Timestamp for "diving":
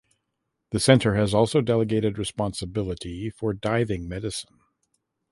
3.53-4.07